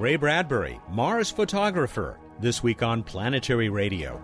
[0.00, 4.18] Ray Bradbury, Mars photographer, this week on Planetary Radio.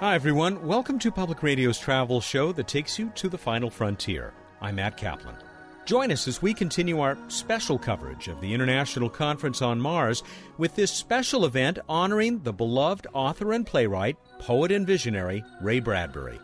[0.00, 0.66] Hi, everyone.
[0.66, 4.32] Welcome to Public Radio's travel show that takes you to the final frontier.
[4.62, 5.36] I'm Matt Kaplan.
[5.84, 10.22] Join us as we continue our special coverage of the International Conference on Mars
[10.56, 16.40] with this special event honoring the beloved author and playwright, poet and visionary Ray Bradbury.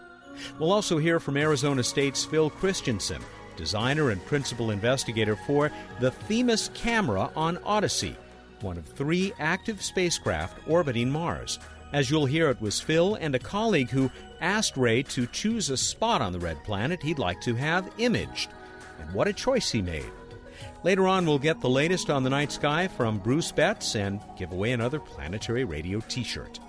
[0.59, 3.23] We'll also hear from Arizona State's Phil Christensen,
[3.56, 8.16] designer and principal investigator for the Themis camera on Odyssey,
[8.60, 11.58] one of three active spacecraft orbiting Mars.
[11.92, 15.77] As you'll hear, it was Phil and a colleague who asked Ray to choose a
[15.77, 18.50] spot on the red planet he'd like to have imaged.
[19.00, 20.10] And what a choice he made.
[20.82, 24.52] Later on, we'll get the latest on the night sky from Bruce Betts and give
[24.52, 26.60] away another Planetary Radio t shirt.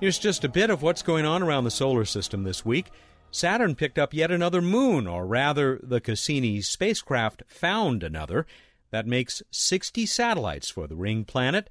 [0.00, 2.90] Here's just a bit of what's going on around the solar system this week.
[3.32, 8.46] Saturn picked up yet another moon, or rather, the Cassini spacecraft found another.
[8.90, 11.70] That makes 60 satellites for the ring planet.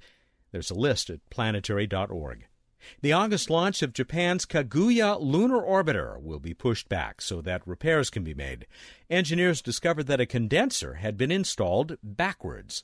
[0.50, 2.46] There's a list at planetary.org.
[3.00, 8.10] The August launch of Japan's Kaguya lunar orbiter will be pushed back so that repairs
[8.10, 8.66] can be made.
[9.08, 12.82] Engineers discovered that a condenser had been installed backwards.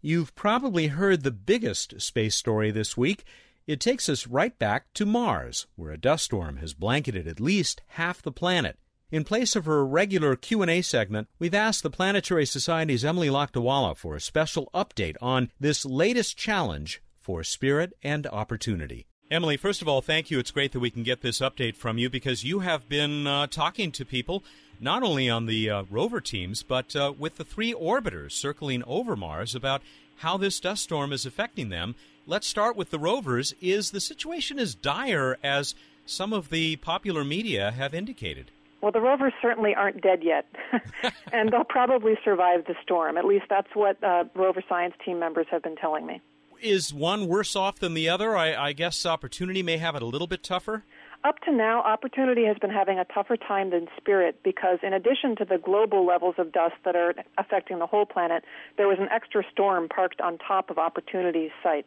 [0.00, 3.24] You've probably heard the biggest space story this week.
[3.70, 7.82] It takes us right back to Mars, where a dust storm has blanketed at least
[7.90, 8.76] half the planet.
[9.12, 14.16] In place of her regular Q&A segment, we've asked the Planetary Society's Emily Lakdawalla for
[14.16, 19.06] a special update on this latest challenge for spirit and opportunity.
[19.30, 20.40] Emily, first of all, thank you.
[20.40, 23.46] It's great that we can get this update from you because you have been uh,
[23.46, 24.42] talking to people
[24.80, 29.14] not only on the uh, rover teams, but uh, with the three orbiters circling over
[29.14, 29.82] Mars about
[30.20, 31.94] how this dust storm is affecting them
[32.30, 33.54] let's start with the rovers.
[33.60, 35.74] Is the situation as dire as
[36.06, 38.52] some of the popular media have indicated?
[38.80, 40.46] Well, the rovers certainly aren't dead yet,
[41.32, 43.18] and they'll probably survive the storm.
[43.18, 46.22] At least that's what uh, rover science team members have been telling me.
[46.62, 48.36] Is one worse off than the other?
[48.36, 50.84] I, I guess Opportunity may have it a little bit tougher.
[51.22, 55.36] Up to now, Opportunity has been having a tougher time than Spirit because, in addition
[55.36, 58.44] to the global levels of dust that are affecting the whole planet,
[58.76, 61.84] there was an extra storm parked on top of Opportunity's site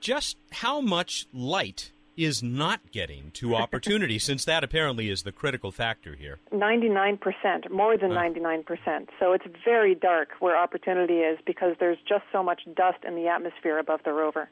[0.00, 5.70] just how much light is not getting to opportunity, since that apparently is the critical
[5.70, 6.38] factor here?
[6.52, 9.08] 99%, more than 99%.
[9.20, 13.28] So it's very dark where opportunity is because there's just so much dust in the
[13.28, 14.48] atmosphere above the rover.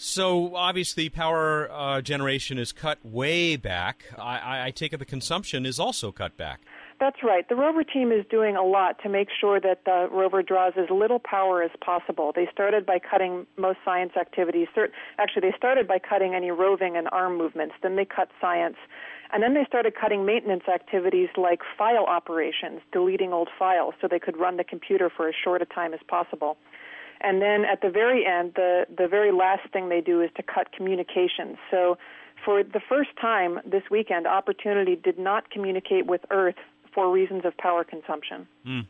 [0.00, 4.04] So obviously, power uh, generation is cut way back.
[4.16, 6.60] I, I take it the consumption is also cut back.
[7.00, 7.48] That's right.
[7.48, 10.88] The rover team is doing a lot to make sure that the rover draws as
[10.88, 12.32] little power as possible.
[12.32, 14.68] They started by cutting most science activities.
[15.18, 17.74] Actually, they started by cutting any roving and arm movements.
[17.82, 18.76] Then they cut science.
[19.32, 24.20] And then they started cutting maintenance activities like file operations, deleting old files so they
[24.20, 26.56] could run the computer for as short a time as possible.
[27.20, 30.42] And then at the very end, the, the very last thing they do is to
[30.42, 31.56] cut communications.
[31.70, 31.98] So
[32.44, 36.56] for the first time this weekend, Opportunity did not communicate with Earth
[36.94, 38.46] for reasons of power consumption.
[38.66, 38.86] Mm.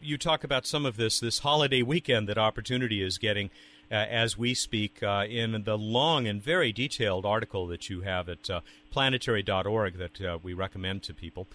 [0.00, 3.50] You talk about some of this this holiday weekend that Opportunity is getting
[3.90, 8.28] uh, as we speak uh, in the long and very detailed article that you have
[8.28, 8.60] at uh,
[8.90, 11.46] planetary.org that uh, we recommend to people.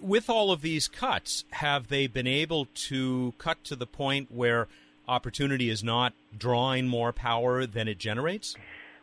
[0.00, 4.68] With all of these cuts, have they been able to cut to the point where
[5.08, 8.54] Opportunity is not drawing more power than it generates?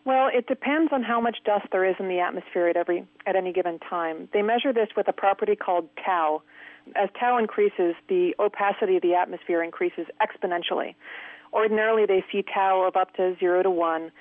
[0.05, 3.35] Well, it depends on how much dust there is in the atmosphere at every at
[3.35, 4.29] any given time.
[4.31, 6.43] They measure this with a property called tau.
[6.95, 10.93] As tau increases, the opacity of the atmosphere increases exponentially.
[11.51, 14.11] Ordinarily, they see tau of up to 0 to 1.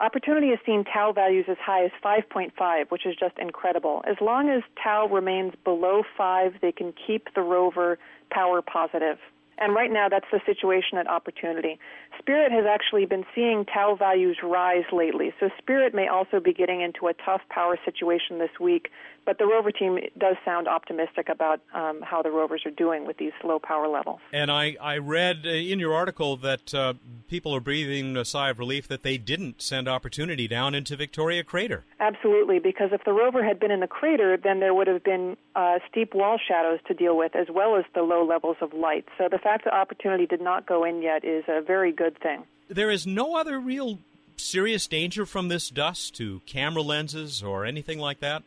[0.00, 4.02] Opportunity has seen tau values as high as 5.5, which is just incredible.
[4.08, 7.98] As long as tau remains below 5, they can keep the rover
[8.30, 9.18] power positive.
[9.58, 11.78] And right now, that's the situation at Opportunity.
[12.18, 16.80] Spirit has actually been seeing tau values rise lately, so Spirit may also be getting
[16.80, 18.90] into a tough power situation this week
[19.24, 23.16] but the rover team does sound optimistic about um, how the rovers are doing with
[23.16, 24.20] these low power levels.
[24.32, 26.94] And I, I read uh, in your article that uh,
[27.28, 31.44] people are breathing a sigh of relief that they didn't send Opportunity down into Victoria
[31.44, 31.84] Crater.
[32.00, 35.36] Absolutely, because if the rover had been in the crater, then there would have been
[35.54, 39.04] uh, steep wall shadows to deal with, as well as the low levels of light.
[39.18, 42.44] So the fact that Opportunity did not go in yet is a very good thing.
[42.68, 43.98] There is no other real
[44.36, 48.42] serious danger from this dust to camera lenses or anything like that?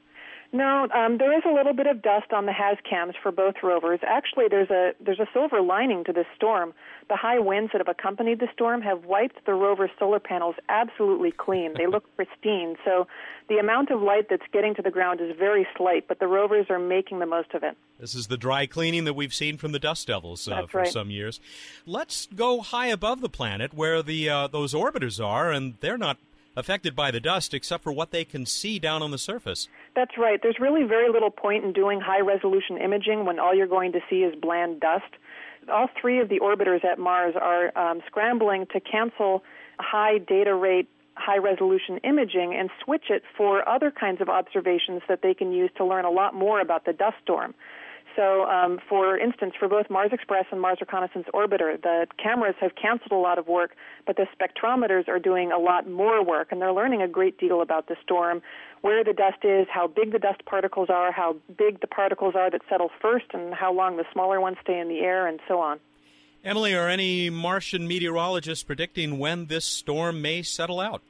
[0.53, 3.55] No, um, there is a little bit of dust on the HAZ cams for both
[3.61, 3.99] rovers.
[4.07, 6.73] Actually, there's a there's a silver lining to this storm.
[7.09, 11.31] The high winds that have accompanied the storm have wiped the rover's solar panels absolutely
[11.31, 11.73] clean.
[11.77, 12.75] They look pristine.
[12.85, 13.07] So
[13.49, 16.67] the amount of light that's getting to the ground is very slight, but the rovers
[16.69, 17.77] are making the most of it.
[17.99, 20.87] This is the dry cleaning that we've seen from the dust devils uh, for right.
[20.87, 21.39] some years.
[21.85, 26.17] Let's go high above the planet where the uh, those orbiters are, and they're not
[26.57, 29.69] affected by the dust except for what they can see down on the surface.
[29.95, 30.39] That's right.
[30.41, 33.99] There's really very little point in doing high resolution imaging when all you're going to
[34.09, 35.13] see is bland dust.
[35.71, 39.43] All three of the orbiters at Mars are um, scrambling to cancel
[39.79, 45.21] high data rate, high resolution imaging and switch it for other kinds of observations that
[45.21, 47.53] they can use to learn a lot more about the dust storm.
[48.17, 52.71] So, um, for instance, for both Mars Express and Mars Reconnaissance Orbiter, the cameras have
[52.75, 53.75] canceled a lot of work,
[54.07, 57.61] but the spectrometers are doing a lot more work, and they're learning a great deal
[57.61, 58.41] about the storm,
[58.81, 62.49] where the dust is, how big the dust particles are, how big the particles are
[62.49, 65.59] that settle first, and how long the smaller ones stay in the air, and so
[65.59, 65.79] on.
[66.43, 71.03] Emily, are any Martian meteorologists predicting when this storm may settle out?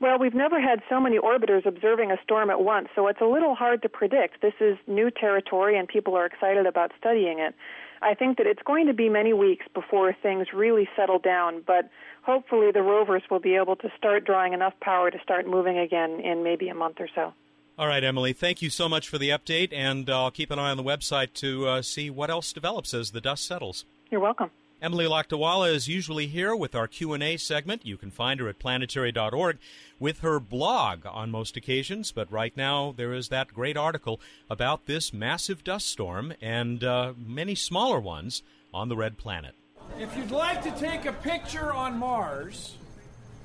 [0.00, 3.26] Well, we've never had so many orbiters observing a storm at once, so it's a
[3.26, 4.40] little hard to predict.
[4.40, 7.54] This is new territory, and people are excited about studying it.
[8.00, 11.90] I think that it's going to be many weeks before things really settle down, but
[12.22, 16.18] hopefully the rovers will be able to start drawing enough power to start moving again
[16.20, 17.34] in maybe a month or so.
[17.78, 20.70] All right, Emily, thank you so much for the update, and I'll keep an eye
[20.70, 23.84] on the website to uh, see what else develops as the dust settles.
[24.10, 24.50] You're welcome.
[24.82, 27.84] Emily Lakdawalla is usually here with our Q&A segment.
[27.84, 29.58] You can find her at planetary.org
[29.98, 34.86] with her blog on most occasions, but right now there is that great article about
[34.86, 38.42] this massive dust storm and uh, many smaller ones
[38.72, 39.54] on the red planet.
[39.98, 42.76] If you'd like to take a picture on Mars,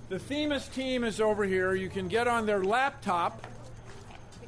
[0.08, 1.76] the Themis team is over here.
[1.76, 3.46] You can get on their laptop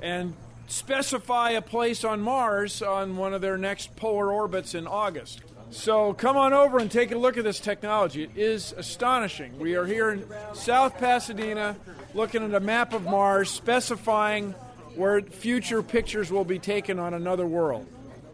[0.02, 0.34] and
[0.68, 5.42] specify a place on Mars on one of their next polar orbits in August.
[5.70, 8.24] So come on over and take a look at this technology.
[8.24, 9.60] It is astonishing.
[9.60, 11.76] We are here in South Pasadena
[12.14, 14.54] looking at a map of Mars specifying
[14.96, 17.86] where future pictures will be taken on another world.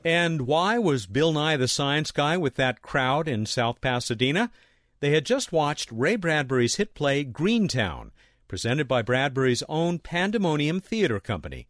[0.06, 4.52] And why was Bill Nye the Science Guy with that crowd in South Pasadena?
[5.00, 8.12] They had just watched Ray Bradbury's hit play Greentown,
[8.48, 11.68] presented by Bradbury's own Pandemonium Theater Company.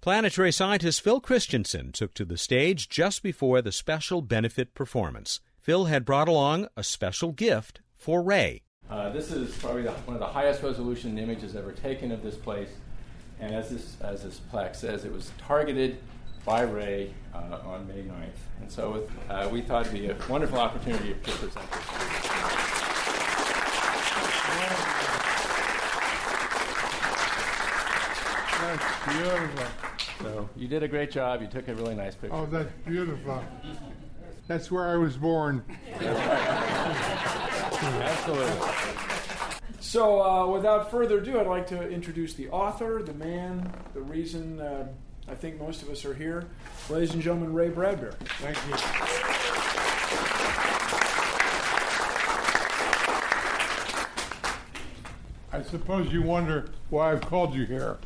[0.00, 5.40] Planetary scientist Phil Christensen took to the stage just before the special benefit performance.
[5.60, 8.62] Phil had brought along a special gift for Ray.
[8.90, 12.36] Uh, this is probably the, one of the highest resolution images ever taken of this
[12.36, 12.70] place,
[13.40, 15.98] and as this, as this plaque says, it was targeted
[16.44, 18.28] by Ray uh, on May 9th.
[18.60, 21.92] And so with, uh, we thought it would be a wonderful opportunity to present this.
[28.72, 29.64] That's beautiful.
[30.20, 31.42] So you did a great job.
[31.42, 32.34] You took a really nice picture.
[32.34, 33.44] Oh, that's beautiful.
[34.48, 35.62] That's where I was born.
[37.82, 38.50] Absolutely.
[39.80, 44.60] So, uh, without further ado, I'd like to introduce the author, the man, the reason
[44.60, 44.88] uh,
[45.28, 46.46] I think most of us are here.
[46.88, 48.14] Ladies and gentlemen, Ray Bradbury.
[48.40, 48.74] Thank you.
[55.54, 57.98] I suppose you wonder why I've called you here.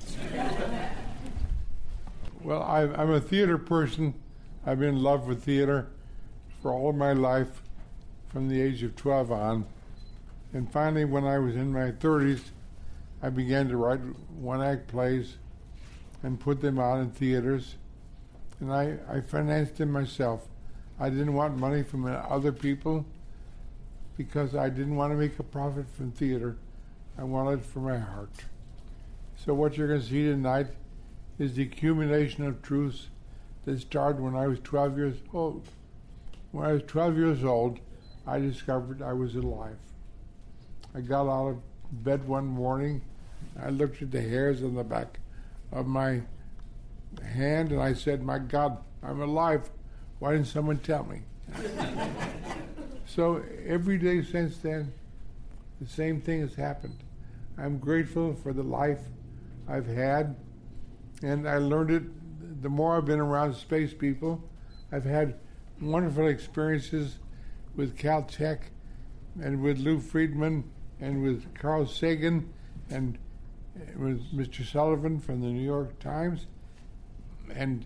[2.46, 4.14] Well, I, I'm a theater person.
[4.64, 5.88] I've been in love with theater
[6.62, 7.60] for all my life,
[8.28, 9.66] from the age of 12 on.
[10.52, 12.40] And finally, when I was in my 30s,
[13.20, 13.98] I began to write
[14.38, 15.38] one act plays
[16.22, 17.74] and put them out in theaters.
[18.60, 20.46] And I, I financed them myself.
[21.00, 23.04] I didn't want money from other people
[24.16, 26.56] because I didn't want to make a profit from theater.
[27.18, 28.30] I wanted it from my heart.
[29.36, 30.68] So, what you're going to see tonight
[31.38, 33.08] is the accumulation of truths
[33.64, 35.66] that started when I was 12 years old.
[36.52, 37.80] When I was 12 years old,
[38.26, 39.78] I discovered I was alive.
[40.94, 41.62] I got out of
[42.04, 43.02] bed one morning,
[43.62, 45.18] I looked at the hairs on the back
[45.72, 46.22] of my
[47.22, 49.70] hand, and I said, My God, I'm alive.
[50.18, 51.22] Why didn't someone tell me?
[53.06, 54.92] so every day since then,
[55.80, 56.96] the same thing has happened.
[57.58, 59.00] I'm grateful for the life
[59.68, 60.36] I've had,
[61.22, 64.42] and I learned it the more I've been around space people.
[64.92, 65.38] I've had
[65.80, 67.18] wonderful experiences
[67.74, 68.58] with Caltech
[69.42, 70.64] and with Lou Friedman
[71.00, 72.52] and with Carl Sagan
[72.90, 73.18] and
[73.76, 74.64] eh, with Mr.
[74.64, 76.46] Sullivan from the New York Times.
[77.54, 77.84] And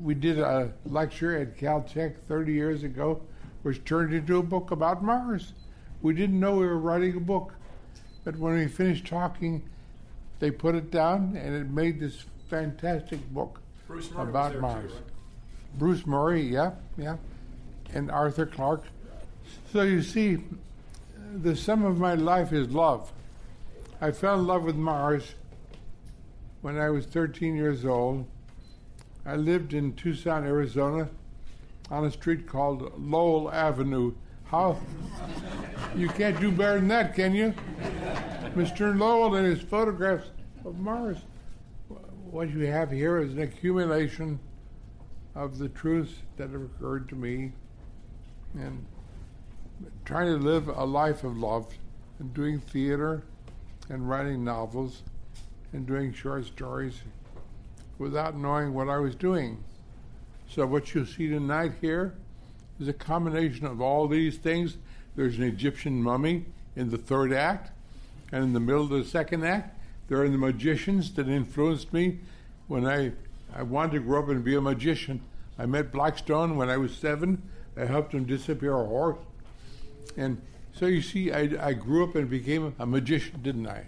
[0.00, 3.22] we did a lecture at Caltech 30 years ago,
[3.62, 5.52] which turned into a book about Mars.
[6.02, 7.54] We didn't know we were writing a book,
[8.24, 9.68] but when we finished talking,
[10.38, 14.90] they put it down and it made this fantastic book Bruce Murray about Mars.
[14.90, 15.04] too, right?
[15.78, 17.16] Bruce Murray, yeah, yeah,
[17.92, 18.84] and Arthur Clarke.
[19.72, 20.38] So you see,
[21.34, 23.12] the sum of my life is love.
[24.00, 25.34] I fell in love with Mars
[26.62, 28.26] when I was 13 years old.
[29.24, 31.08] I lived in Tucson, Arizona,
[31.90, 34.12] on a street called Lowell Avenue.
[34.44, 34.78] How?
[35.96, 37.54] You can't do better than that, can you?
[38.56, 38.98] Mr.
[38.98, 40.30] Lowell and his photographs
[40.64, 41.18] of Mars.
[42.30, 44.40] What you have here is an accumulation
[45.34, 47.52] of the truths that have occurred to me
[48.54, 48.86] and
[50.06, 51.70] trying to live a life of love
[52.18, 53.24] and doing theater
[53.90, 55.02] and writing novels
[55.74, 57.02] and doing short stories
[57.98, 59.62] without knowing what I was doing.
[60.48, 62.14] So, what you see tonight here
[62.80, 64.78] is a combination of all these things.
[65.14, 67.72] There's an Egyptian mummy in the third act,
[68.32, 69.78] and in the middle of the second act,
[70.08, 72.18] there are the magicians that influenced me
[72.68, 73.12] when I,
[73.54, 75.20] I wanted to grow up and be a magician.
[75.58, 77.42] I met Blackstone when I was seven.
[77.76, 79.18] I helped him disappear a horse.
[80.16, 80.40] And
[80.72, 83.84] so you see, I, I grew up and became a magician, didn't I?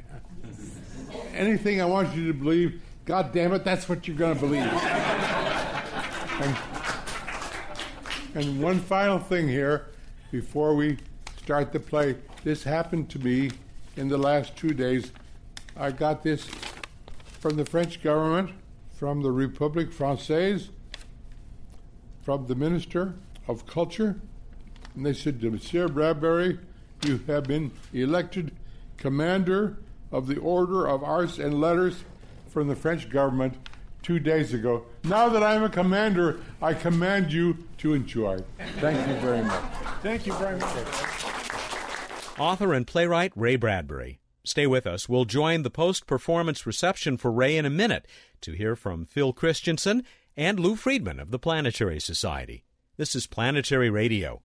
[1.34, 4.62] Anything I want you to believe, God damn it, that's what you're going to believe.
[6.40, 6.56] and,
[8.34, 9.86] and one final thing here
[10.30, 10.98] before we
[11.42, 12.16] start the play.
[12.44, 13.50] This happened to me
[13.98, 15.12] in the last two days.
[15.76, 16.48] I got this
[17.40, 18.50] from the French government,
[18.96, 20.68] from the République Française,
[22.22, 23.14] from the Minister
[23.48, 24.20] of Culture,
[24.94, 26.58] and they said, Monsieur Bradbury,
[27.04, 28.52] you have been elected
[28.96, 29.78] commander
[30.12, 32.04] of the Order of Arts and Letters
[32.48, 33.54] from the French government
[34.02, 34.84] two days ago.
[35.04, 38.38] Now that I'm a commander, I command you to enjoy.
[38.80, 39.62] Thank you very much.
[40.02, 41.17] Thank you very much.
[42.38, 44.20] Author and playwright Ray Bradbury.
[44.44, 45.08] Stay with us.
[45.08, 48.06] We'll join the post performance reception for Ray in a minute
[48.42, 50.04] to hear from Phil Christensen
[50.36, 52.62] and Lou Friedman of the Planetary Society.
[52.96, 54.42] This is Planetary Radio.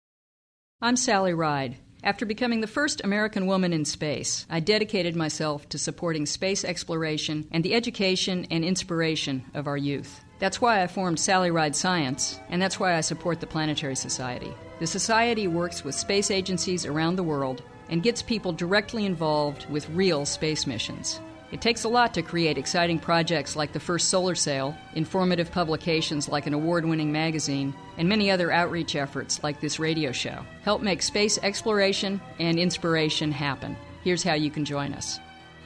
[0.80, 1.78] I'm Sally Ride.
[2.04, 7.48] After becoming the first American woman in space, I dedicated myself to supporting space exploration
[7.50, 10.20] and the education and inspiration of our youth.
[10.38, 14.54] That's why I formed Sally Ride Science, and that's why I support the Planetary Society.
[14.78, 19.90] The Society works with space agencies around the world and gets people directly involved with
[19.90, 21.20] real space missions.
[21.52, 26.28] It takes a lot to create exciting projects like the first solar sail, informative publications
[26.28, 30.44] like an award winning magazine, and many other outreach efforts like this radio show.
[30.62, 33.76] Help make space exploration and inspiration happen.
[34.04, 35.18] Here's how you can join us.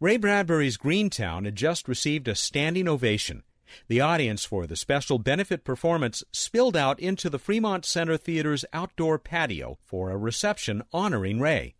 [0.00, 3.42] Ray Bradbury's Greentown had just received a standing ovation.
[3.88, 9.18] The audience for the special benefit performance spilled out into the Fremont Center Theater's outdoor
[9.18, 11.74] patio for a reception honoring Ray.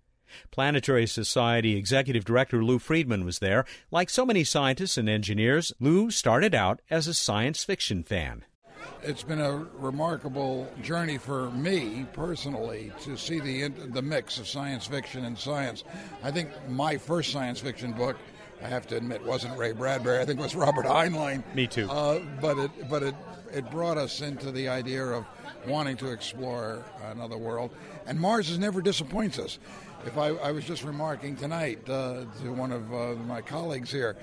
[0.51, 3.65] Planetary Society Executive Director Lou Friedman was there.
[3.91, 8.45] Like so many scientists and engineers, Lou started out as a science fiction fan.
[9.03, 14.87] It's been a remarkable journey for me personally to see the the mix of science
[14.87, 15.85] fiction and science.
[16.23, 18.17] I think my first science fiction book
[18.63, 20.21] I have to admit, wasn't Ray Bradbury.
[20.21, 21.43] I think it was Robert Heinlein.
[21.55, 21.89] Me too.
[21.89, 23.15] Uh, but it, but it,
[23.53, 25.25] it brought us into the idea of
[25.67, 27.71] wanting to explore another world,
[28.07, 29.59] and Mars has never disappoints us.
[30.07, 34.17] If I, I was just remarking tonight uh, to one of uh, my colleagues here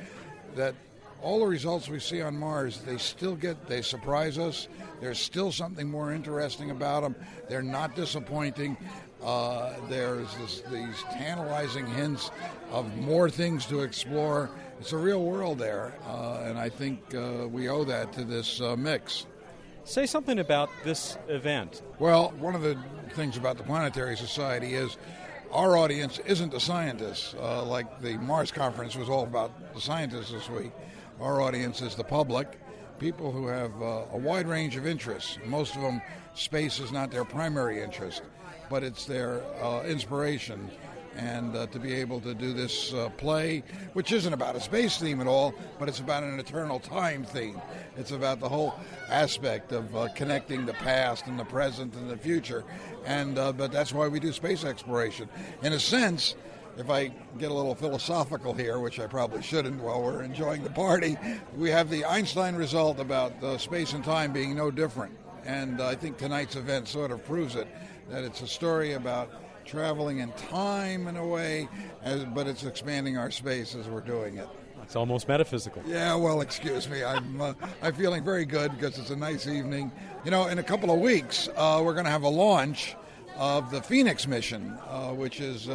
[0.56, 0.74] that
[1.22, 4.67] all the results we see on Mars, they still get, they surprise us.
[5.01, 7.15] There's still something more interesting about them.
[7.50, 8.77] They're not disappointing.
[9.24, 12.31] Uh, there's this, these tantalizing hints
[12.72, 14.50] of more things to explore.
[14.79, 18.62] It's a real world there, uh, and I think uh, we owe that to this
[18.62, 19.25] uh, mix.
[19.84, 21.81] Say something about this event.
[22.00, 22.77] Well, one of the
[23.12, 24.98] things about the Planetary Society is
[25.51, 30.31] our audience isn't the scientists, uh, like the Mars conference was all about the scientists
[30.31, 30.72] this week.
[31.19, 32.60] Our audience is the public,
[33.00, 35.38] people who have uh, a wide range of interests.
[35.45, 36.01] Most of them,
[36.34, 38.22] space is not their primary interest
[38.69, 40.69] but it's their uh, inspiration.
[41.15, 44.98] And uh, to be able to do this uh, play, which isn't about a space
[44.98, 47.62] theme at all, but it's about an eternal time theme.
[47.95, 48.75] It's about the whole
[49.10, 52.65] aspect of uh, connecting the past and the present and the future.
[53.05, 55.29] And uh, but that's why we do space exploration.
[55.63, 56.36] In a sense,
[56.77, 60.70] if I get a little philosophical here, which I probably shouldn't while we're enjoying the
[60.70, 61.17] party,
[61.55, 65.17] we have the Einstein result about uh, space and time being no different.
[65.46, 67.67] And I think tonight's event sort of proves it
[68.10, 69.32] that it's a story about
[69.65, 71.67] traveling in time in a way,
[72.03, 74.48] as, but it's expanding our space as we're doing it.
[74.84, 75.82] It's almost metaphysical.
[75.88, 77.03] Yeah, well, excuse me.
[77.03, 79.91] I'm uh, I'm feeling very good because it's a nice evening.
[80.24, 82.96] You know, in a couple of weeks, uh, we're going to have a launch
[83.36, 85.67] of the Phoenix mission, uh, which is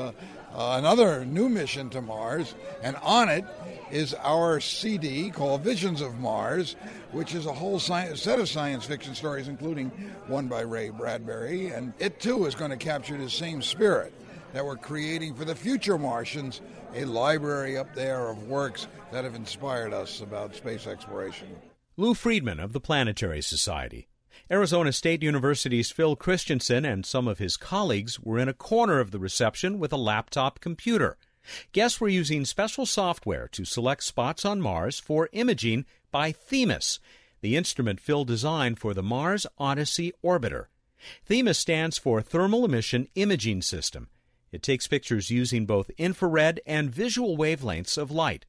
[0.55, 3.45] uh, another new mission to Mars, and on it
[3.91, 6.77] is our CD called Visions of Mars,
[7.13, 9.91] which is a whole set of science fiction stories, including
[10.27, 14.13] one by Ray Bradbury, and it too is going to capture the same spirit
[14.53, 16.61] that we're creating for the future Martians,
[16.95, 21.49] a library up there of works that have inspired us about space exploration.
[21.97, 24.09] Lou Friedman of the Planetary Society.
[24.49, 29.11] Arizona State University's Phil Christensen and some of his colleagues were in a corner of
[29.11, 31.17] the reception with a laptop computer.
[31.73, 37.01] Guests were using special software to select spots on Mars for imaging by Themis,
[37.41, 40.67] the instrument Phil designed for the Mars Odyssey orbiter.
[41.25, 44.09] Themis stands for Thermal Emission Imaging System.
[44.53, 48.45] It takes pictures using both infrared and visual wavelengths of light.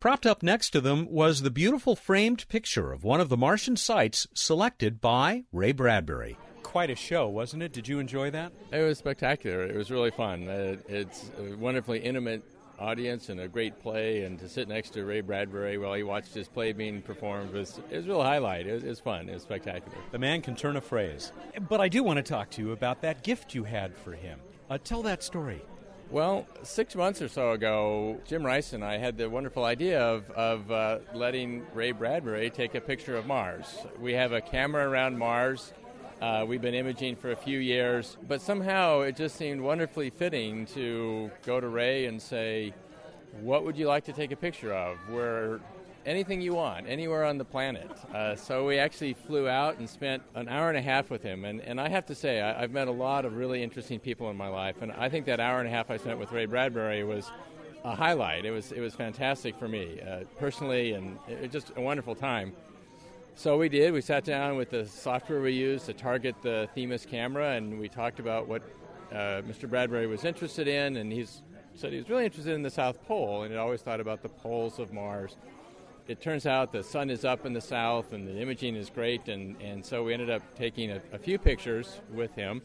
[0.00, 3.76] Propped up next to them was the beautiful framed picture of one of the Martian
[3.76, 6.36] sites selected by Ray Bradbury.
[6.62, 7.72] Quite a show, wasn't it?
[7.72, 8.52] Did you enjoy that?
[8.72, 9.64] It was spectacular.
[9.64, 10.48] It was really fun.
[10.48, 12.42] Uh, it's a wonderfully intimate
[12.78, 16.34] audience and a great play, and to sit next to Ray Bradbury while he watched
[16.34, 18.66] his play being performed was it was a real highlight.
[18.66, 19.28] It was, it was fun.
[19.28, 19.96] It was spectacular.
[20.10, 21.32] The man can turn a phrase.
[21.68, 24.40] But I do want to talk to you about that gift you had for him.
[24.68, 25.62] Uh, tell that story.
[26.08, 30.30] Well, six months or so ago, Jim Rice and I had the wonderful idea of,
[30.30, 33.66] of uh, letting Ray Bradbury take a picture of Mars.
[34.00, 35.72] We have a camera around Mars.
[36.22, 40.66] Uh, we've been imaging for a few years, but somehow it just seemed wonderfully fitting
[40.66, 42.72] to go to Ray and say,
[43.40, 44.98] What would you like to take a picture of?
[45.10, 45.58] We're
[46.06, 47.90] anything you want, anywhere on the planet.
[48.14, 51.44] Uh, so we actually flew out and spent an hour and a half with him.
[51.44, 54.30] And, and I have to say, I, have met a lot of really interesting people
[54.30, 54.80] in my life.
[54.80, 57.30] And I think that hour and a half I spent with Ray Bradbury was
[57.84, 58.44] a highlight.
[58.44, 62.52] It was, it was fantastic for me uh, personally, and it just a wonderful time.
[63.34, 63.92] So we did.
[63.92, 67.88] We sat down with the software we used to target the Themis camera, and we
[67.88, 68.62] talked about what
[69.10, 69.68] uh, Mr.
[69.68, 70.96] Bradbury was interested in.
[70.96, 71.42] And he's
[71.74, 74.30] said he was really interested in the South Pole, and had always thought about the
[74.30, 75.36] poles of Mars
[76.08, 79.28] it turns out the sun is up in the south and the imaging is great,
[79.28, 82.62] and, and so we ended up taking a, a few pictures with him.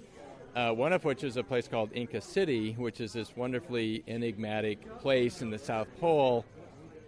[0.55, 4.99] Uh, one of which is a place called Inca City, which is this wonderfully enigmatic
[4.99, 6.45] place in the South Pole.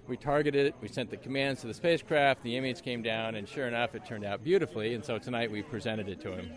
[0.07, 3.47] We targeted it, we sent the commands to the spacecraft, the image came down, and
[3.47, 6.51] sure enough, it turned out beautifully, and so tonight we presented it to him.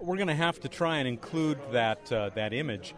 [0.00, 2.94] We're going to have to try and include that, uh, that image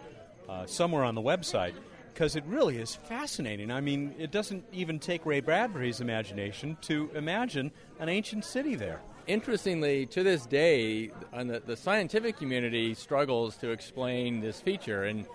[0.48, 1.74] uh, somewhere on the website
[2.16, 3.70] because it really is fascinating.
[3.70, 9.02] I mean, it doesn't even take Ray Bradbury's imagination to imagine an ancient city there.
[9.26, 15.05] Interestingly, to this day, uh, the, the scientific community struggles to explain this feature.
[15.05, 15.26] And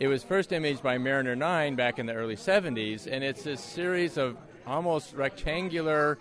[0.00, 3.60] it was first imaged by Mariner 9 back in the early 70s, and it's this
[3.60, 6.16] series of almost rectangular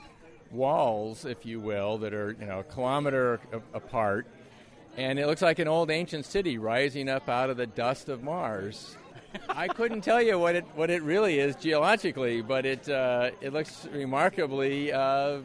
[0.52, 3.40] walls, if you will, that are you know a kilometer
[3.74, 4.28] apart,
[4.98, 8.24] and it looks like an old ancient city rising up out of the dust of
[8.24, 8.98] Mars.
[9.50, 13.54] I couldn't tell you what it what it really is geologically, but it uh, it
[13.54, 15.40] looks remarkably uh,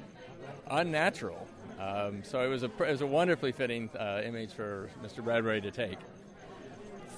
[0.71, 1.47] unnatural.
[1.79, 5.23] Um, so it was a it was a wonderfully fitting uh, image for Mr.
[5.23, 5.99] Bradbury to take.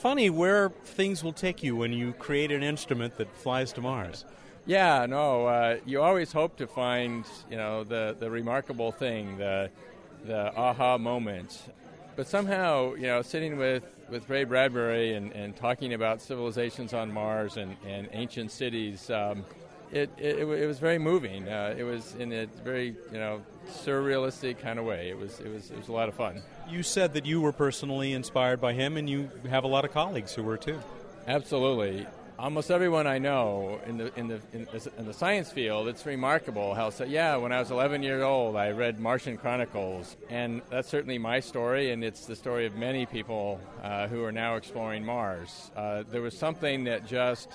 [0.00, 4.24] Funny where things will take you when you create an instrument that flies to Mars.
[4.66, 9.70] Yeah, no, uh, you always hope to find you know the the remarkable thing, the
[10.24, 11.62] the aha moment.
[12.16, 17.12] But somehow, you know, sitting with with Ray Bradbury and, and talking about civilizations on
[17.12, 19.44] Mars and, and ancient cities, um,
[19.90, 21.48] it, it, it, was very moving.
[21.48, 25.08] Uh, it was in a very you know surrealistic kind of way.
[25.08, 26.42] It was it was it was a lot of fun.
[26.68, 29.92] You said that you were personally inspired by him, and you have a lot of
[29.92, 30.78] colleagues who were too.
[31.26, 32.06] Absolutely
[32.38, 36.74] almost everyone I know in the in the in, in, the science field, it's remarkable
[36.74, 36.90] how.
[36.90, 41.18] So, yeah, when I was 11 years old, I read Martian Chronicles, and that's certainly
[41.18, 45.70] my story, and it's the story of many people uh, who are now exploring Mars.
[45.76, 47.50] Uh, there was something that just,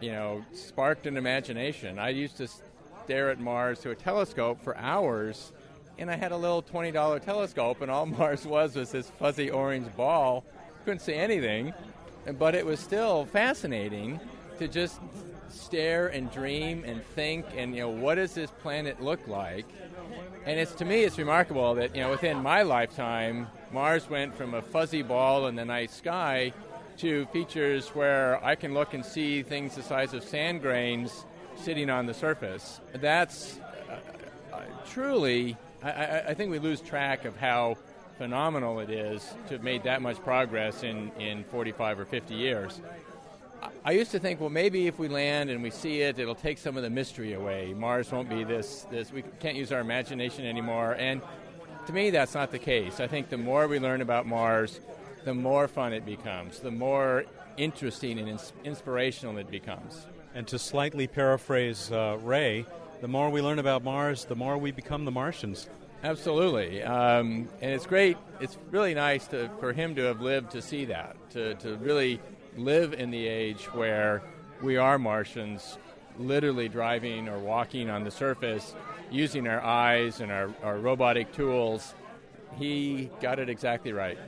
[0.00, 1.98] you know, sparked an imagination.
[1.98, 2.48] I used to
[3.04, 5.52] stare at Mars through a telescope for hours.
[6.00, 9.88] And I had a little $20 telescope, and all Mars was was this fuzzy orange
[9.96, 10.44] ball.
[10.84, 11.74] Couldn't see anything
[12.38, 14.20] but it was still fascinating
[14.58, 15.00] to just
[15.50, 19.66] stare and dream and think and you know what does this planet look like
[20.44, 24.54] and it's to me it's remarkable that you know within my lifetime mars went from
[24.54, 26.52] a fuzzy ball in the night sky
[26.98, 31.24] to features where I can look and see things the size of sand grains
[31.56, 32.80] sitting on the surface.
[32.92, 37.78] That's uh, uh, truly, I, I, think we lose track of how
[38.18, 42.80] phenomenal it is to have made that much progress in, in 45 or 50 years.
[43.84, 46.58] I used to think, well, maybe if we land and we see it, it'll take
[46.58, 47.74] some of the mystery away.
[47.74, 49.12] Mars won't be this, this.
[49.12, 50.96] We can't use our imagination anymore.
[50.98, 51.22] And
[51.86, 53.00] to me, that's not the case.
[53.00, 54.80] I think the more we learn about Mars,
[55.24, 57.24] the more fun it becomes, the more
[57.56, 60.06] interesting and ins- inspirational it becomes.
[60.34, 62.66] And to slightly paraphrase uh, Ray,
[63.00, 65.68] the more we learn about Mars, the more we become the Martians.
[66.02, 68.16] Absolutely, um, and it's great.
[68.40, 72.20] It's really nice to, for him to have lived to see that, to, to really
[72.56, 74.22] live in the age where
[74.62, 75.76] we are Martians,
[76.16, 78.74] literally driving or walking on the surface,
[79.10, 81.94] using our eyes and our, our robotic tools.
[82.56, 84.18] He got it exactly right.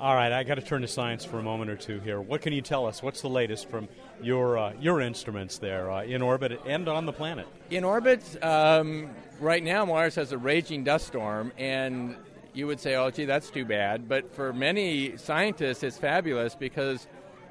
[0.00, 2.20] All right, I got to turn to science for a moment or two here.
[2.20, 3.02] What can you tell us?
[3.02, 3.88] What's the latest from
[4.22, 7.46] your uh, your instruments there uh, in orbit and on the planet?
[7.70, 12.16] In orbit, um, right now Mars has a raging dust storm, and
[12.54, 14.08] you would say, oh, gee, that's too bad.
[14.08, 17.06] But for many scientists, it's fabulous because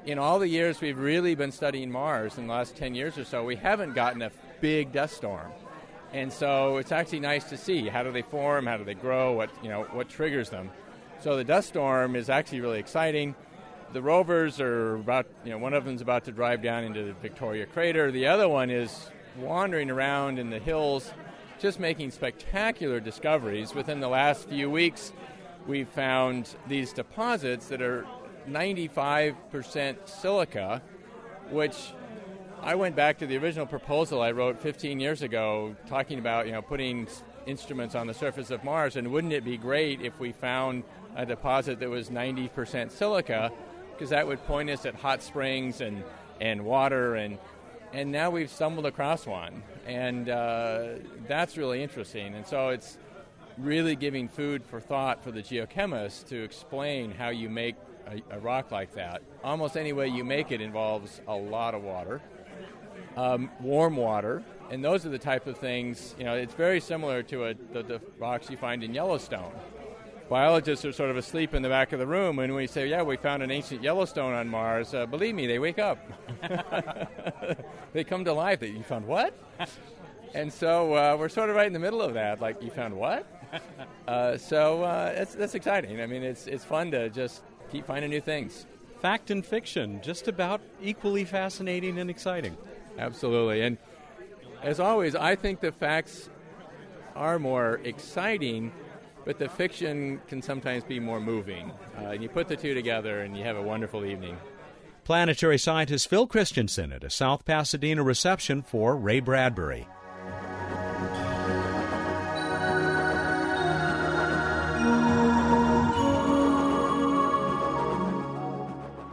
[0.06, 3.24] in all the years we've really been studying Mars in the last 10 years or
[3.24, 5.52] so, we haven't gotten a big dust storm.
[6.12, 9.32] And so it's actually nice to see how do they form, how do they grow,
[9.32, 10.70] what, you know, what triggers them.
[11.20, 13.34] So the dust storm is actually really exciting.
[13.92, 17.12] The rovers are about, you know, one of them's about to drive down into the
[17.12, 18.10] Victoria crater.
[18.10, 21.12] The other one is wandering around in the hills
[21.60, 23.74] just making spectacular discoveries.
[23.74, 25.12] Within the last few weeks,
[25.66, 28.04] we've found these deposits that are
[28.48, 30.82] 95% silica,
[31.50, 31.92] which
[32.62, 36.52] I went back to the original proposal I wrote 15 years ago, talking about you
[36.52, 37.06] know putting
[37.46, 40.82] instruments on the surface of Mars, and wouldn't it be great if we found
[41.16, 43.52] a deposit that was 90% silica,
[43.94, 46.02] because that would point us at hot springs and
[46.40, 47.38] and water and
[47.94, 50.94] and now we've stumbled across one, and uh,
[51.28, 52.34] that's really interesting.
[52.34, 52.98] And so it's
[53.56, 57.76] really giving food for thought for the geochemists to explain how you make
[58.08, 59.22] a, a rock like that.
[59.44, 62.20] Almost any way you make it involves a lot of water,
[63.16, 66.16] um, warm water, and those are the type of things.
[66.18, 69.52] You know, it's very similar to a, the, the rocks you find in Yellowstone
[70.28, 73.02] biologists are sort of asleep in the back of the room, and we say, "Yeah,
[73.02, 75.98] we found an ancient Yellowstone on Mars." Uh, believe me, they wake up.
[77.92, 78.60] they come to life.
[78.60, 79.36] They, you found what?
[80.34, 82.40] and so uh, we're sort of right in the middle of that.
[82.40, 83.26] Like, you found what?
[84.06, 86.00] Uh, so uh, that's that's exciting.
[86.02, 88.66] I mean, it's it's fun to just keep finding new things.
[89.00, 92.54] Fact and fiction, just about equally fascinating and exciting.
[92.98, 93.78] Absolutely, and
[94.60, 96.28] as always, I think the facts
[97.16, 98.72] are more exciting
[99.24, 101.70] but the fiction can sometimes be more moving.
[101.98, 104.36] Uh, and you put the two together and you have a wonderful evening.
[105.04, 109.86] Planetary scientist Phil Christensen at a South Pasadena reception for Ray Bradbury.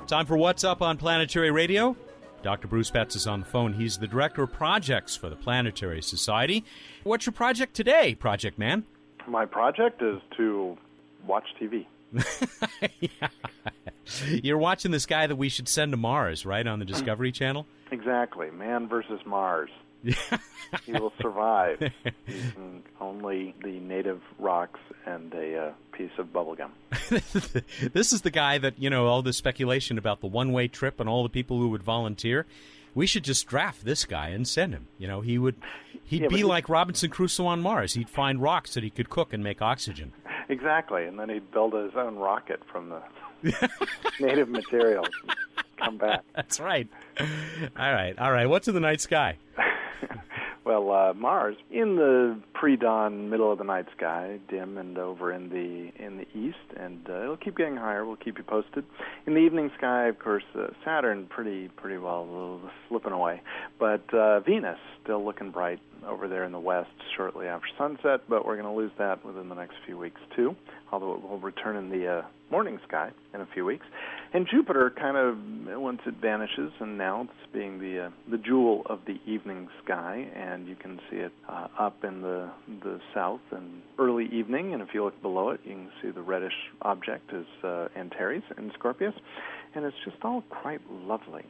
[0.08, 1.95] Time for What's Up on Planetary Radio.
[2.43, 2.67] Dr.
[2.67, 3.71] Bruce Betts is on the phone.
[3.71, 6.65] He's the Director of Projects for the Planetary Society.
[7.04, 8.84] What's your project today, Project Man?
[9.27, 10.77] My project is to
[11.25, 11.86] watch TV.
[12.99, 13.27] yeah.
[14.27, 17.65] You're watching this guy that we should send to Mars, right, on the Discovery Channel?
[17.91, 18.51] Exactly.
[18.51, 19.69] Man versus Mars.
[20.03, 21.91] he will survive
[22.25, 26.71] using only the native rocks and a uh, piece of bubblegum.
[27.93, 30.99] this is the guy that, you know, all the speculation about the one way trip
[30.99, 32.47] and all the people who would volunteer
[32.93, 34.88] we should just draft this guy and send him.
[34.97, 35.55] You know, he would
[36.12, 37.93] he'd yeah, be like Robinson Crusoe on Mars.
[37.93, 40.12] He'd find rocks that he could cook and make oxygen.
[40.50, 43.02] Exactly, and then he'd build his own rocket from the
[44.19, 45.08] native materials.
[45.78, 46.21] Come back.
[46.36, 46.88] That's right.
[47.19, 47.26] All
[47.93, 48.45] right, all right.
[48.45, 49.38] What's in the night sky?
[50.63, 55.50] Well, uh, Mars in the pre-dawn, middle of the night sky, dim and over in
[55.50, 58.06] the in the east, and uh, it'll keep getting higher.
[58.06, 58.86] We'll keep you posted.
[59.26, 63.41] In the evening sky, of course, uh, Saturn pretty pretty well slipping away,
[63.80, 68.21] but uh, Venus still looking bright over there in the west shortly after sunset.
[68.30, 70.56] But we're going to lose that within the next few weeks too,
[70.91, 72.21] although it will return in the uh,
[72.52, 73.86] morning sky in a few weeks.
[74.34, 78.84] And Jupiter kind of once it vanishes, and now it's being the uh, the jewel
[78.86, 82.50] of the evening sky, and you can see it uh, up in the
[82.83, 84.73] the south and early evening.
[84.73, 88.43] And if you look below it, you can see the reddish object is uh, Antares
[88.57, 89.15] in Scorpius,
[89.75, 91.43] and it's just all quite lovely.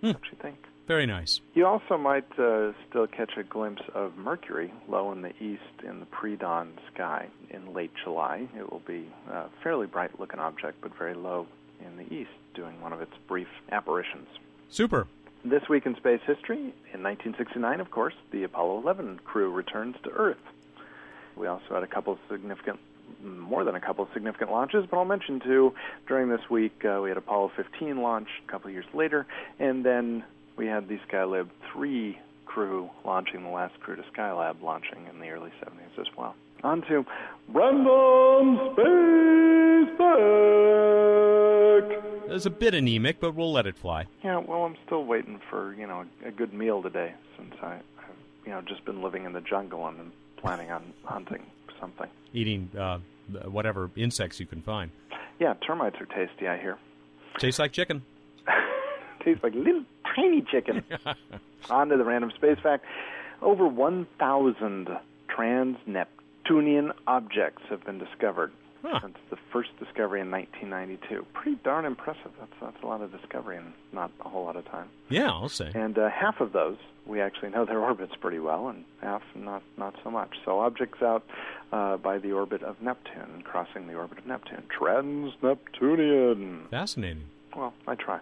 [0.00, 0.12] Hmm.
[0.12, 0.58] Don't you think?
[0.86, 1.40] Very nice.
[1.52, 6.00] You also might uh, still catch a glimpse of Mercury low in the east in
[6.00, 8.48] the pre-dawn sky in late July.
[8.56, 11.46] It will be a fairly bright-looking object, but very low
[11.84, 14.28] in the east, doing one of its brief apparitions.
[14.70, 15.06] Super.
[15.44, 20.10] This week in space history, in 1969, of course, the Apollo 11 crew returns to
[20.10, 20.36] Earth.
[21.36, 22.80] We also had a couple significant,
[23.22, 25.74] more than a couple significant launches, but I'll mention two.
[26.08, 29.26] During this week, uh, we had Apollo 15 launch a couple years later,
[29.60, 30.24] and then
[30.56, 35.28] we had the Skylab 3 crew launching, the last crew to Skylab launching in the
[35.28, 36.34] early 70s as well.
[36.64, 37.06] On to
[37.48, 40.18] Random Space Fact.
[42.30, 44.06] It's a bit anemic, but we'll let it fly.
[44.24, 47.82] Yeah, well, I'm still waiting for you know a good meal today since I, I've
[48.44, 51.44] you know just been living in the jungle and I'm planning on hunting
[51.80, 52.08] something.
[52.32, 52.98] Eating uh,
[53.48, 54.90] whatever insects you can find.
[55.38, 56.48] Yeah, termites are tasty.
[56.48, 56.76] I hear.
[57.38, 58.02] Tastes like chicken.
[59.24, 60.82] Tastes like little tiny chicken.
[61.70, 62.84] On to the random space fact.
[63.42, 64.88] Over 1,000
[66.48, 69.00] trans-Neptunian objects have been discovered Huh.
[69.02, 71.26] since the first discovery in 1992.
[71.34, 72.30] Pretty darn impressive.
[72.38, 74.86] That's that's a lot of discovery in not a whole lot of time.
[75.08, 75.72] Yeah, I'll say.
[75.74, 79.64] And uh, half of those we actually know their orbits pretty well, and half not
[79.76, 80.36] not so much.
[80.44, 81.24] So objects out
[81.72, 86.68] uh, by the orbit of Neptune, crossing the orbit of Neptune, trans-Neptunian.
[86.70, 87.24] Fascinating.
[87.56, 88.20] Well, I try.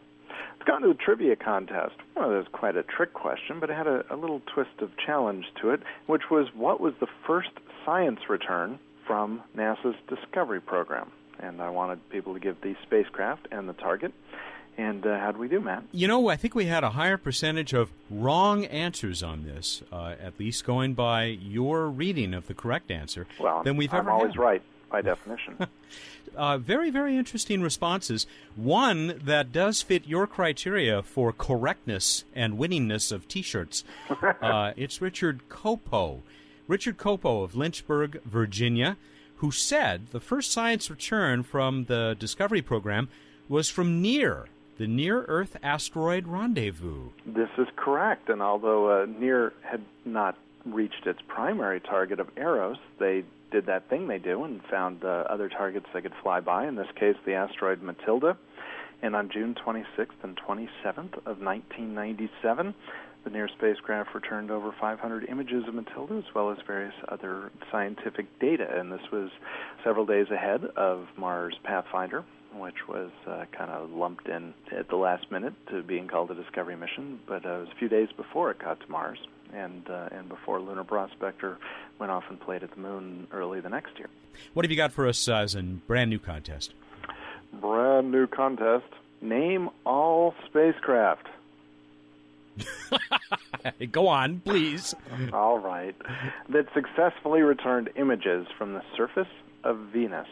[0.58, 1.96] Let's go to the trivia contest.
[2.16, 4.90] Well, it was quite a trick question, but it had a, a little twist of
[4.96, 7.50] challenge to it, which was what was the first
[7.86, 11.10] science return from NASA's Discovery program?
[11.38, 14.12] And I wanted people to give the spacecraft and the target.
[14.78, 15.84] And uh, how do we do, Matt?
[15.92, 20.16] You know, I think we had a higher percentage of wrong answers on this, uh,
[20.22, 24.10] at least going by your reading of the correct answer, Well, than we've I'm ever
[24.10, 24.40] always had.
[24.40, 25.56] right by definition.
[26.34, 28.26] Uh, very, very interesting responses.
[28.56, 33.84] One that does fit your criteria for correctness and winningness of T-shirts.
[34.42, 36.20] uh, it's Richard Copo,
[36.68, 38.96] Richard Copo of Lynchburg, Virginia,
[39.36, 43.08] who said the first science return from the Discovery program
[43.48, 47.10] was from NEAR, the Near Earth Asteroid Rendezvous.
[47.24, 52.78] This is correct, and although uh, NEAR had not reached its primary target of Eros,
[52.98, 56.66] they did that thing they do and found uh, other targets they could fly by.
[56.66, 58.36] In this case, the asteroid Matilda.
[59.02, 62.74] And on June 26th and 27th of 1997,
[63.26, 68.26] the NEAR spacecraft returned over 500 images of Matilda as well as various other scientific
[68.38, 68.68] data.
[68.78, 69.30] And this was
[69.82, 74.94] several days ahead of Mars Pathfinder, which was uh, kind of lumped in at the
[74.94, 77.18] last minute to being called a Discovery mission.
[77.26, 79.18] But uh, it was a few days before it got to Mars,
[79.52, 81.58] and uh, and before Lunar Prospector
[81.98, 84.08] went off and played at the Moon early the next year.
[84.54, 86.74] What have you got for us uh, as a brand new contest?
[87.60, 88.86] Brand new contest.
[89.20, 91.26] Name all spacecraft.
[93.92, 94.94] Go on, please.
[95.32, 95.94] All right.
[96.48, 99.28] That successfully returned images from the surface
[99.64, 100.28] of Venus.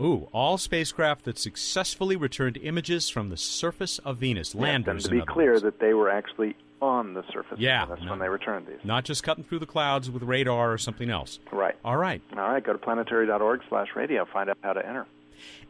[0.00, 5.04] Ooh, all spacecraft that successfully returned images from the surface of Venus, and landers.
[5.04, 5.62] to be clear, words.
[5.62, 8.10] that they were actually on the surface Yeah, of Venus no.
[8.10, 8.76] when they returned these.
[8.84, 11.38] not just cutting through the clouds with radar or something else.
[11.50, 11.76] Right.
[11.82, 12.62] All right, All right.
[12.62, 14.26] Go to planetary.org slash radio.
[14.26, 15.06] Find out how to enter.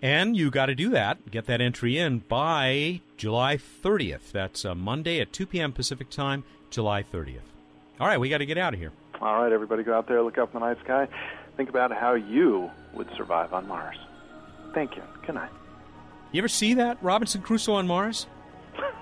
[0.03, 1.31] And you got to do that.
[1.31, 4.33] Get that entry in by July 30th.
[4.33, 5.73] That's Monday at 2 p.m.
[5.73, 7.41] Pacific time, July 30th.
[7.99, 8.93] All right, we got to get out of here.
[9.21, 11.09] All right, everybody, go out there, look up in the night sky,
[11.57, 13.97] think about how you would survive on Mars.
[14.75, 15.03] Thank you.
[15.25, 15.51] Good night.
[16.33, 18.27] You ever see that Robinson Crusoe on Mars?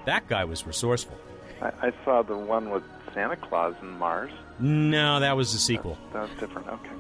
[0.06, 1.16] That guy was resourceful.
[1.60, 4.30] I, I saw the one with Santa Claus and Mars.
[4.60, 5.98] No, that was the sequel.
[6.12, 6.68] That was different.
[6.68, 6.90] Okay.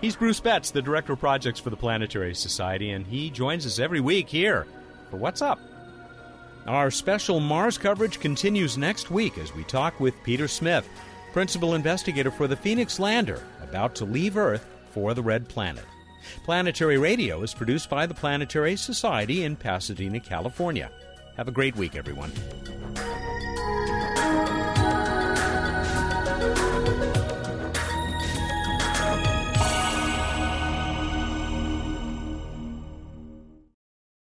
[0.00, 3.78] He's Bruce Betts, the Director of Projects for the Planetary Society, and he joins us
[3.78, 4.66] every week here
[5.10, 5.60] for What's Up.
[6.66, 10.86] Our special Mars coverage continues next week as we talk with Peter Smith,
[11.32, 15.84] Principal Investigator for the Phoenix Lander, about to leave Earth for the Red Planet.
[16.44, 20.90] Planetary Radio is produced by the Planetary Society in Pasadena, California.
[21.36, 22.32] Have a great week, everyone.